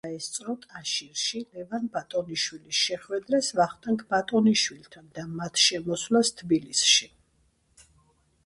[0.03, 7.11] იგი დაესწრო ტაშირში ლევან ბატონიშვილის შეხვედრას ვახტანგ ბატონიშვილთან და მათ შემოსვლას თბილისში.